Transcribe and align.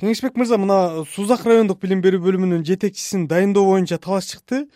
кеңешбек 0.00 0.36
мырза 0.36 0.58
мына 0.60 1.06
сузак 1.08 1.46
райондук 1.48 1.80
билим 1.80 2.02
берүү 2.04 2.20
бөлүмүнүн 2.20 2.64
жетекчисин 2.68 3.24
дайындоо 3.30 3.64
боюнча 3.64 3.96
талаш 3.96 4.28
чыкты. 4.28 4.66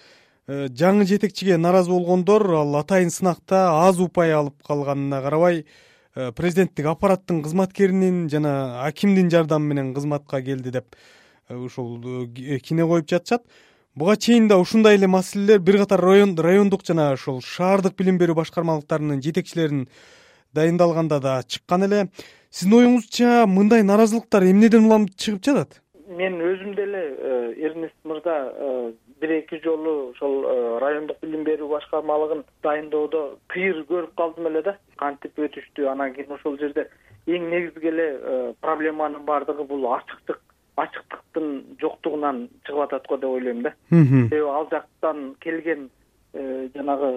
Э, 0.49 0.69
жаңы 0.73 1.05
жетекчиге 1.05 1.59
нааразы 1.61 1.93
болгондор 1.93 2.47
ал 2.57 2.79
атайын 2.81 3.13
сынакта 3.13 3.67
аз 3.85 4.01
упай 4.01 4.33
алып 4.33 4.57
калганына 4.65 5.21
карабай 5.23 5.67
э, 6.15 6.33
президенттик 6.33 6.89
аппараттын 6.89 7.43
кызматкеринин 7.45 8.31
жана 8.33 8.83
акимдин 8.87 9.29
жардамы 9.31 9.75
менен 9.75 9.93
кызматка 9.95 10.41
келди 10.43 10.73
деп 10.73 10.97
э, 11.49 11.55
ушул 11.55 12.01
кине 12.65 12.87
коюп 12.87 13.07
жатышат. 13.07 13.45
Буга 13.95 14.17
чейин 14.17 14.49
да 14.49 14.57
ушундай 14.57 14.97
эле 14.97 15.07
маселелер 15.07 15.61
бир 15.61 15.83
катар 15.85 16.01
райондук 16.01 16.87
жана 16.87 17.13
ошол 17.13 17.43
шаардык 17.43 17.95
билим 17.99 18.17
берүү 18.17 18.41
башкармалыктарынын 18.41 19.21
жетекчилерин 19.21 19.87
дайындалганда 20.55 21.21
да 21.21 21.43
чыккан 21.43 21.87
эле. 21.87 22.07
Сиздин 22.51 22.79
оюңузча 22.81 23.47
мындай 23.47 23.85
нааразылыктар 23.87 24.43
эмнеден 24.51 24.89
улам 24.89 25.07
чыгып 25.07 25.45
жатат? 25.47 25.81
Мен 26.11 26.41
өзүм 26.43 26.75
деле 26.75 27.03
э, 27.15 27.55
эрнест 27.67 27.95
мырза 28.05 28.35
э, 28.51 28.93
бир 29.21 29.31
эки 29.37 29.61
жолу 29.63 30.11
ошол 30.11 30.43
э, 30.43 30.79
райондук 30.83 31.21
билим 31.23 31.45
берүү 31.47 31.69
башкармалыгын 31.71 32.43
дайындоодо 32.67 33.21
кыйыр 33.55 33.85
көрүп 33.87 34.17
калдым 34.19 34.49
эле 34.51 34.63
да. 34.67 34.75
Кантип 34.99 35.39
өтүштү 35.39 35.87
анан 35.93 36.17
кийин 36.17 36.35
ошол 36.35 36.59
жерде 36.59 36.89
эң 37.31 37.47
негизги 37.53 37.93
эле 37.93 38.09
проблеманын 38.67 39.23
баардыгы 39.29 39.69
бул 39.71 39.87
ачыктык 39.95 40.41
ачыктыктын 40.83 41.79
жоктугунан 41.81 42.49
чыгып 42.67 42.89
атат 42.89 43.07
го 43.07 43.17
деп 43.17 43.31
ойлойм 43.31 43.63
да. 43.63 43.75
Себеби 43.91 44.43
ал 44.43 44.67
жактан 44.73 45.37
келген 45.39 45.87
жанагы 46.75 47.13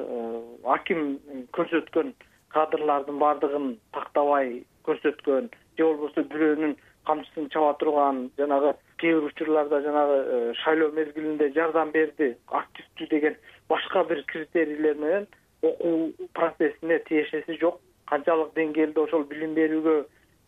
аким 0.77 1.17
көрсөткөн 1.57 2.13
кадрлардын 2.55 3.19
баардыгын 3.23 3.67
тактабай 3.97 4.63
көрсөткөн 4.87 5.51
же 5.77 5.83
болбосо 5.83 6.25
бирөөнүн 6.33 6.75
камчысын 7.09 7.49
чаба 7.53 7.73
турган 7.83 8.25
жанагы 8.37 8.73
кээ 9.03 9.19
бир 9.19 9.29
учурларда 9.29 9.81
жанагы 9.85 10.17
э, 10.23 10.53
шайлоо 10.63 10.91
мезгилинде 10.91 11.51
жардам 11.57 11.91
берди 11.91 12.35
активдүү 12.47 13.09
деген 13.15 13.39
башка 13.69 14.03
бир 14.03 14.23
критерийлер 14.33 14.95
менен 14.95 15.27
окуу 15.61 16.11
процессине 16.33 16.99
тиешеси 17.07 17.57
жок. 17.59 17.79
Канчалык 18.05 18.51
деңгээлде 18.53 18.99
ошол 18.99 19.23
билим 19.23 19.53
берүүгө 19.55 20.03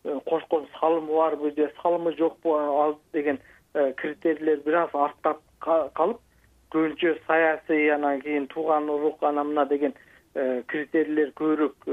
Э, 0.06 0.20
кошкон 0.24 0.68
салымы 0.78 1.12
барбы 1.16 1.50
же 1.56 1.72
салымы 1.82 2.16
жокпу 2.16 2.54
ал 2.54 3.00
деген 3.12 3.40
э, 3.74 3.92
критерийлер 3.96 4.60
бир 4.64 4.74
аз 4.84 4.94
артта 4.94 5.32
калып 5.58 6.20
көбүнчө 6.70 7.16
саясий 7.26 7.90
анан 7.90 8.20
кийин 8.20 8.46
тууган 8.46 8.88
урук 8.88 9.22
анан 9.22 9.48
мына 9.48 9.64
деген 9.66 9.94
критерийлер 10.72 11.30
көбүрөөк 11.40 11.86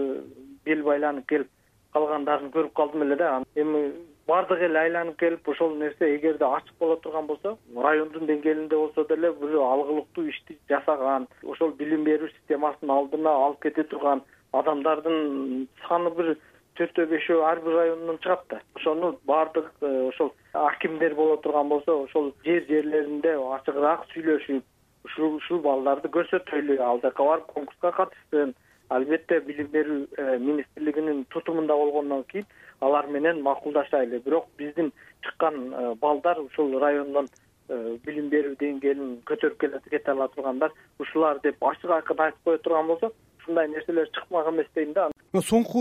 бел 0.66 0.84
байланып 0.88 1.28
келип 1.30 1.52
калгандарын 1.94 2.52
көрүп 2.54 2.74
калдым 2.78 3.06
эле 3.06 3.16
да. 3.20 3.42
Эми 3.56 3.84
баардыгы 4.28 4.68
эле 4.68 4.80
айланып 4.80 5.18
келип 5.20 5.48
ошол 5.50 5.76
нерсе 5.80 6.10
эгерде 6.16 6.46
ачык 6.46 6.76
боло 6.80 6.96
турган 7.04 7.28
болсо 7.28 7.58
райондун 7.76 8.28
деңгээлинде 8.30 8.78
болсо 8.78 9.06
деле 9.10 9.34
бир 9.42 9.58
алгылыктуу 9.60 10.28
ишти 10.32 10.58
жасаган 10.70 11.28
ошол 11.44 11.76
билим 11.80 12.06
берүү 12.08 12.32
системасынын 12.38 12.96
алдына 12.98 13.36
алып 13.46 13.62
кете 13.68 13.84
турган 13.92 14.24
адамдардын 14.54 15.68
саны 15.88 16.14
бир 16.18 16.36
төртөө 16.80 17.10
бешөө 17.12 17.42
ар 17.50 17.62
бир 17.66 17.78
райондон 17.82 18.20
чыгат 18.24 18.46
да. 18.50 18.62
Ошону 18.76 19.18
баардык 19.26 19.72
э, 19.82 20.08
ошол 20.08 20.34
акимдер 20.54 21.16
боло 21.16 21.38
турган 21.38 21.70
болсо 21.70 22.04
ошол 22.04 22.34
жер 22.46 22.64
жерлеринде 22.70 23.36
ачыгыраак 23.58 24.08
сүйлөшүп 24.14 24.64
ушул 25.06 25.38
ушул 25.40 25.62
балдарды 25.62 26.10
көрсөтөйлү 26.14 26.80
ал 26.82 27.02
жака 27.04 27.24
барып 27.24 27.48
конкурска 27.54 27.92
катышсын 28.00 28.54
албетте 28.90 29.40
билим 29.48 29.70
берүү 29.74 30.00
э, 30.18 30.38
министрлигинин 30.40 31.26
тутумунда 31.34 31.76
болгондон 31.76 32.24
кийин 32.32 32.46
алар 32.82 33.08
менен 33.08 33.42
макулдашайлы. 33.42 34.20
Бирок 34.20 34.48
биздин 34.58 34.92
чыккан 35.22 35.74
э, 35.74 35.96
балдар 36.02 36.40
ушул 36.40 36.80
райондон 36.80 37.28
билим 38.06 38.28
берүү 38.30 38.58
деңгээлин 38.60 39.12
көтөрүп 39.26 39.62
кете 39.90 40.12
ала 40.12 40.28
тургандар 40.34 40.74
ушулар 41.00 41.40
деп 41.44 41.64
ачык 41.64 41.94
айкын 41.96 42.20
айтып 42.26 42.50
кое 42.50 42.58
турган 42.58 42.88
болсо 42.88 43.10
ушундай 43.40 43.70
нерселер 43.70 44.10
чыкмак 44.14 44.48
эмес 44.52 44.68
дейм 44.76 44.94
да. 44.94 45.10
Соңку 45.34 45.80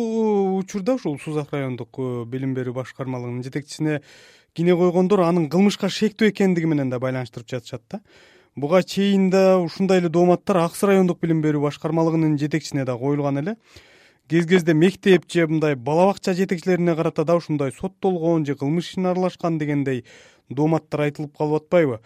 учурда 0.59 0.94
ушул 0.94 1.19
сузак 1.19 1.53
райондук 1.53 1.99
э, 1.99 2.25
билим 2.27 2.54
берүү 2.54 2.75
башкармалыгынын 2.78 3.43
жетекчисине 3.43 4.00
кине 4.54 4.77
койгондор 4.77 5.25
анын 5.27 5.49
кылмышка 5.50 5.91
шектүү 5.91 6.31
экендиги 6.31 6.71
менен 6.71 6.91
да 6.91 7.00
байланыштырып 7.03 7.50
жатышат 7.50 7.83
да 7.91 8.00
буга 8.57 8.83
чейин 8.83 9.31
да 9.31 9.59
ушундай 9.59 9.99
эле 9.99 10.09
дооматтар 10.09 10.57
ак 10.65 10.77
сы 10.77 10.87
райондук 10.87 11.21
билим 11.21 11.41
берүү 11.43 11.63
башкармалыгынын 11.63 12.39
жетекчисине 12.39 12.85
да 12.85 12.97
коюлган 12.99 13.39
эле. 13.39 13.57
Кез 14.29 14.47
кезде 14.47 14.75
мектеп 14.75 15.31
же 15.31 15.47
мындай 15.47 15.75
бала 15.75 16.07
бакча 16.13 16.35
жетекчилерине 16.35 16.95
карата 16.97 17.25
да 17.25 17.37
ушундай 17.37 17.73
соттолгон 17.73 18.47
же 18.47 18.55
кылмыш 18.55 18.91
ишине 18.93 19.09
аралашкан 19.09 19.59
дегендей 19.59 20.05
дооматтар 20.49 21.01
айтылып 21.01 21.37
калып 21.37 21.63
атпайбы 21.63 21.99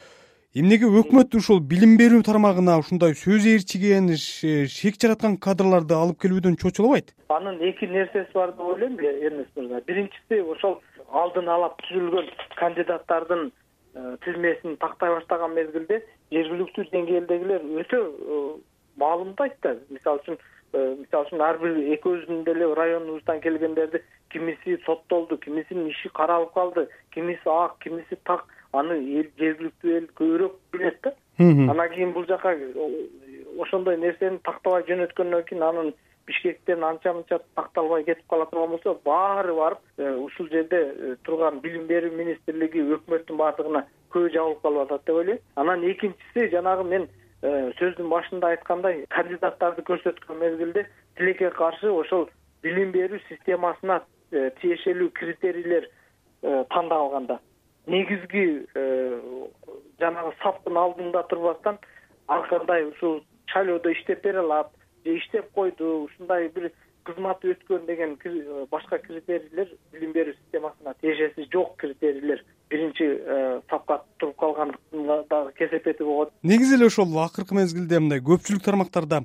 эмнеге 0.54 0.86
өкмөт 0.86 1.34
ушул 1.36 1.60
билим 1.60 1.98
берүү 2.00 2.22
тармагына 2.24 2.78
ушундай 2.80 3.12
сөз 3.12 3.44
ээрчиген 3.44 4.14
шек 4.16 4.96
жараткан 5.02 5.36
кадрларды 5.36 5.94
алып 5.94 6.22
келүүдөн 6.22 6.56
чочулабайт 6.62 7.12
анын 7.28 7.60
эки 7.60 7.86
нерсеси 7.86 8.32
бар 8.34 8.52
деп 8.52 8.64
ойлойм 8.64 8.96
эрнест 8.98 9.52
мырза. 9.56 9.82
Биринчиси 9.86 10.40
ошол 10.40 10.80
алдын 11.12 11.48
ала 11.48 11.74
түзүлгөн 11.82 12.30
кандидаттардын 12.56 13.50
тизмесин 14.24 14.76
тактай 14.76 15.10
баштаган 15.14 15.54
мезгилде 15.56 16.02
жергиликтүү 16.34 16.84
деңгээлдегилер 16.92 17.64
өтө 17.82 18.00
э, 18.02 18.40
маалымдайт 19.00 19.56
да 19.64 19.74
мисалы 19.88 20.20
үчүн 20.20 20.36
э, 20.36 20.82
мисалы 21.00 21.28
үчүн 21.28 21.44
ар 21.46 21.58
бир 21.62 21.78
экөөбүздүн 21.96 22.44
деле 22.48 22.68
районубуздан 22.76 23.40
келгендерди 23.44 24.02
кимиси 24.34 24.76
соттолду 24.84 25.38
кимисинин 25.38 25.88
иши 25.92 26.10
каралып 26.20 26.52
калды 26.54 26.88
кимиси 27.14 27.48
ак 27.48 27.78
кимиси 27.84 28.18
так 28.24 28.44
аны 28.72 28.98
эл 29.20 29.30
жергиликтүү 29.40 29.96
эл 30.00 30.10
көбүрөөк 30.20 30.58
билет 30.72 31.00
да. 31.02 31.14
Анан 31.38 31.88
кийин 31.94 32.12
бул 32.12 32.26
жака 32.28 32.52
ошондой 33.60 33.96
нерсени 33.96 34.42
тактабай 34.44 34.84
жөнөткөндөн 34.90 35.48
кийин 35.48 35.62
анын 35.62 35.94
бишкектен 36.26 36.84
анча 36.84 37.12
мынча 37.12 37.38
такталбай 37.54 38.04
кетип 38.04 38.26
кала 38.28 38.46
турган 38.46 38.70
болсо 38.70 38.94
баары 39.04 39.54
барып 39.54 39.78
э, 39.98 40.14
ушул 40.14 40.48
жерде 40.50 40.80
э, 40.80 41.16
турган 41.24 41.60
билим 41.60 41.86
берүү 41.86 42.12
министрлиги 42.16 42.82
өкмөттүн 42.96 43.38
баардыгына 43.38 43.84
көзү 44.14 44.32
жабылып 44.34 44.62
калып 44.62 44.82
атат 44.86 45.06
деп 45.06 45.20
ойлойм. 45.20 45.38
Анан 45.56 45.84
экинчиси 45.90 46.48
жанагы 46.50 46.84
мен 46.84 47.08
э, 47.42 47.72
сөздүн 47.78 48.10
башында 48.10 48.54
айткандай 48.54 49.04
кандидаттарды 49.14 49.86
көрсөткөн 49.86 50.40
мезгилде 50.42 50.86
тилекке 51.16 51.50
каршы 51.50 51.90
ошол 51.90 52.28
билим 52.62 52.90
берүү 52.92 53.20
системасына 53.28 54.00
тиешелүү 54.32 55.12
критерийлер 55.14 55.86
тандалганда 56.42 57.38
негизги 57.86 58.66
жанагы 60.00 60.32
саптын 60.42 60.80
алдында 60.80 61.22
турбастан 61.30 61.78
ар 62.26 62.48
кандай 62.48 62.88
ушул 62.88 63.20
шайлоодо 63.52 63.92
иштеп 63.92 64.24
бере 64.24 64.42
алат 64.42 64.72
иштеп 65.14 65.52
койду 65.54 66.04
ушундай 66.04 66.48
бир 66.48 66.72
кызматы 67.06 67.52
өткөн 67.54 67.86
деген 67.86 68.16
э, 68.24 68.66
башка 68.70 68.98
критерийлер 68.98 69.70
билим 69.92 70.12
берүү 70.16 70.34
системасына 70.38 70.94
тиешеси 71.00 71.46
жок 71.52 71.76
критерийлер 71.80 72.42
биринчи 72.70 73.06
э, 73.06 73.60
сапка 73.70 74.02
туруп 74.18 74.36
калгандыктын 74.42 75.06
дагы 75.30 75.52
кесепети 75.58 76.02
болот. 76.02 76.32
Негизи 76.42 76.74
эле 76.76 76.86
ошол 76.86 77.14
акыркы 77.22 77.54
мезгилде 77.54 78.00
мындай 78.00 78.20
көпчүлүк 78.20 78.64
тармактарда 78.64 79.22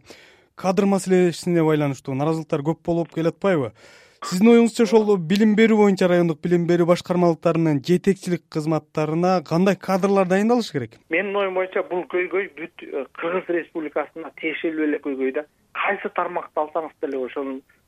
кадр 0.56 0.86
маселесине 0.86 1.66
байланыштуу 1.66 2.16
нааразылыктар 2.16 2.62
көп 2.70 2.86
болуп 2.86 3.14
келатпайбы? 3.16 3.74
Сиздин 4.22 4.52
оюңузча 4.52 4.86
ошол 4.86 5.16
билим 5.18 5.56
берүү 5.58 5.80
боюнча 5.80 6.06
райондук 6.12 6.44
билим 6.44 6.68
берүү 6.70 6.86
башкармалыктарынын 6.92 7.80
жетекчилик 7.88 8.44
кызматтарына 8.54 9.40
кандай 9.48 9.76
кадрлар 9.88 10.30
дайындалыш 10.30 10.70
керек? 10.76 11.00
Менин 11.10 11.34
оюм 11.42 11.58
боюнча 11.58 11.82
бул 11.90 12.04
көйгөй 12.12 12.52
бүт 12.60 12.86
э, 12.86 13.08
кыргыз 13.18 13.50
республикасына 13.58 14.30
тиешелүү 14.38 14.86
эле 14.92 15.02
көйгөй 15.02 15.34
да 15.40 15.48
кайсы 15.74 16.10
тармакты 16.16 16.60
алсаңыз 16.62 16.96
деле 17.02 17.22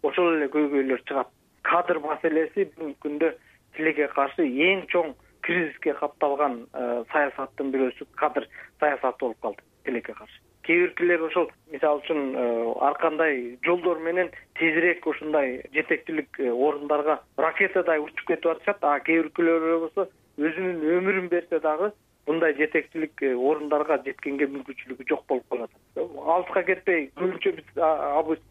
ошол 0.04 0.36
эле 0.36 0.48
көйгөйлөр 0.52 1.04
чыгат. 1.08 1.30
Кадр 1.64 2.00
маселеси 2.04 2.68
бүгүнкү 2.76 3.00
күндө 3.06 3.30
тилекке 3.78 4.08
каршы 4.16 4.46
эң 4.46 4.88
чоң 4.92 5.14
кризиске 5.44 5.94
капталган 6.00 6.64
э, 6.74 7.04
саясаттын 7.12 7.72
бирөөсү 7.74 8.08
кадр 8.20 8.48
саясаты 8.80 9.20
болуп 9.26 9.40
калды 9.42 9.64
тилекке 9.86 10.16
каршы. 10.18 10.40
Кээ 10.64 10.80
биркилер 10.86 11.24
ошол 11.28 11.50
мисалы 11.72 12.04
үчүн 12.04 12.22
э, 12.36 12.44
ар 12.88 12.96
кандай 13.02 13.58
жолдор 13.66 14.00
менен 14.00 14.32
тезирээк 14.60 15.08
ушундай 15.08 15.62
жетекчилик 15.76 16.40
э, 16.40 16.52
орундарга 16.52 17.20
ракетадай 17.38 18.00
учуп 18.00 18.28
кетип 18.28 18.52
атышат 18.54 18.84
а 18.84 19.00
кээ 19.00 19.24
биркилөр 19.24 19.80
болсо 19.88 20.08
өзүнүн 20.40 20.84
өмүрүн 20.98 21.30
берсе 21.32 21.60
дагы 21.60 21.92
мындай 22.28 22.56
жетекчилик 22.60 23.24
э, 23.24 23.34
орундарга 23.36 24.00
жеткенге 24.06 24.50
мүмкүнчүлүгү 24.56 25.08
жок 25.10 25.26
болуп 25.28 25.48
калып 25.50 25.70
атат 25.70 26.30
алыска 26.36 26.64
кетпей 26.70 27.10
көбүнчө 27.20 27.56
биз 27.60 28.44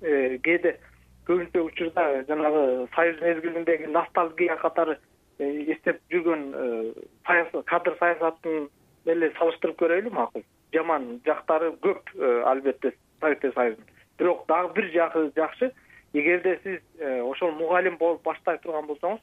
кээде 0.47 0.77
көбүнчө 1.29 1.67
учурда 1.71 2.07
жанагы 2.29 2.89
союз 2.95 3.21
мезгилиндеги 3.21 3.91
ностальгия 3.97 4.57
катары 4.63 4.99
эстеп 5.39 6.01
жүргөн 6.13 6.49
кадр 7.67 7.97
саясатын 7.99 8.69
эле 9.07 9.33
салыштырып 9.39 9.81
көрөйлү 9.83 10.13
макул 10.15 10.45
жаман 10.73 11.21
жактары 11.27 11.73
көп 11.85 12.13
э, 12.17 12.43
албетте 12.49 12.93
советтер 13.21 13.53
союзунун. 13.55 13.89
Бирок 14.19 14.47
дагы 14.49 14.73
бир 14.75 14.91
жагы 14.93 15.31
жакшы 15.37 15.73
эгерде 16.13 16.59
сиз 16.63 16.81
э, 16.99 17.21
ошол 17.21 17.53
мугалим 17.53 17.97
болуп 17.99 18.23
баштай 18.23 18.59
турган 18.63 18.87
болсоңуз 18.87 19.21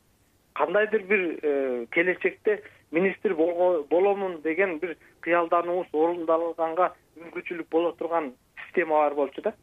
кандайдыр 0.53 1.03
бир 1.09 1.25
э, 1.41 1.85
келечекте 1.91 2.61
министр 2.91 3.35
боломун 3.35 4.41
деген 4.41 4.79
бир 4.79 4.95
кыялдануубуз 5.21 5.87
орундалганга 5.93 6.91
мүмкүнчүлүк 7.19 7.69
боло 7.71 7.91
турган 7.99 8.33
система 8.65 9.03
бар 9.03 9.13
болчу 9.13 9.41
да. 9.41 9.53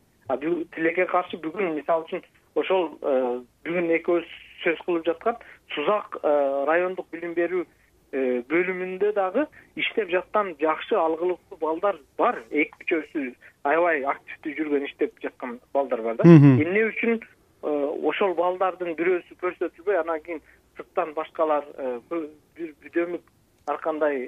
Тилекке 0.75 1.06
каршы 1.06 1.38
бүгүн 1.43 1.75
мисалы 1.76 2.06
үчүн 2.06 2.23
ошол 2.58 2.90
э, 3.02 3.40
бүгүн 3.67 3.90
экөөбүз 4.00 4.31
сөз 4.64 4.81
кылып 4.87 5.06
жаткан 5.06 5.37
сузак 5.75 6.19
э, 6.23 6.32
райондук 6.67 7.06
билим 7.12 7.34
берүү 7.37 7.62
э, 7.62 8.43
бөлүмүндө 8.50 9.12
дагы 9.17 9.46
иштеп 9.76 10.11
жаткан 10.11 10.55
жакшы 10.61 10.99
алгылыктуу 10.99 11.58
балдар 11.61 12.00
бар. 12.19 12.43
Эки 12.50 12.87
үчөөсү 12.87 13.31
аябай 13.64 14.05
активдүү 14.05 14.56
жүргөн 14.61 14.87
иштеп 14.90 15.19
жаткан 15.23 15.58
балдар 15.75 16.02
бар 16.02 16.20
да. 16.20 16.28
Эмне 16.28 16.88
үчүн 16.90 17.20
ошол 17.67 18.34
балдардын 18.38 18.94
бирөөсү 18.99 19.38
көрсөтүлбөй 19.43 19.99
анан 20.02 20.20
кийин 20.23 20.43
сырттан 20.76 21.14
башкалар 21.14 21.64
бир 22.11 22.75
бүдөмүк 22.84 23.32
ар 23.73 23.81
кандай 23.84 24.26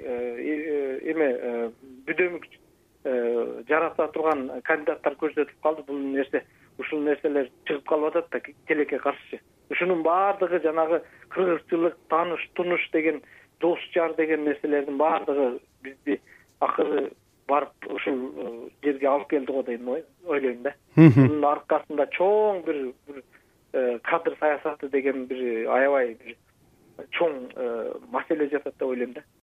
эме 1.13 1.29
бүдөмүк 2.07 2.49
жарата 3.69 4.09
турган 4.13 4.49
кандидаттар 4.67 5.15
көрсөтүлүп 5.21 5.61
калды. 5.63 5.85
Бул 5.87 6.01
нерсе 6.15 6.43
ушул 6.79 7.01
нерселер 7.05 7.49
чыгып 7.65 7.87
калып 7.87 8.15
атат 8.15 8.29
да 8.33 8.53
тилекке 8.67 8.99
каршычы 8.99 9.41
ушунун 9.69 10.03
баардыгы 10.03 10.59
жанагы 10.63 11.01
кыргызчылык 11.29 11.97
тааныш 12.09 12.49
тунуш 12.55 12.89
деген 12.91 13.21
дос 13.59 13.79
жар 13.93 14.15
деген 14.15 14.45
нерселердин 14.45 14.97
баардыгы 14.97 15.59
бизди 15.83 16.19
акыры 16.59 17.09
барып 17.47 17.89
ушул 17.89 18.19
э, 18.37 18.69
жерге 18.83 19.07
алып 19.07 19.29
келди 19.29 19.51
го 19.51 19.63
деп 19.63 19.81
ойлойм 20.27 20.63
да. 20.63 20.73
Мунун 20.95 21.45
аркасында 21.45 22.07
чоң 22.17 22.63
бир 22.65 22.81
бир 23.07 23.21
э, 23.21 23.23
кадр 23.71 24.35
саясаты 24.39 24.89
деген 24.89 25.25
бир 25.25 25.69
аябай 25.69 26.15
бир 26.23 26.37
чоң 27.15 27.35
э, 27.55 27.67
маселе 28.11 28.49
жатат 28.49 28.75
деп 28.77 28.87
ойлойм 28.87 29.13
да 29.13 29.23